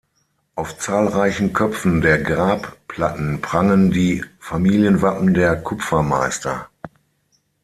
Auf 0.55 0.79
zahlreichen 0.79 1.53
Köpfen 1.53 2.01
der 2.01 2.17
Grabplatten 2.23 3.39
prangen 3.39 3.91
die 3.91 4.25
Familienwappen 4.39 5.35
der 5.35 5.61
Kupfermeister. 5.61 6.69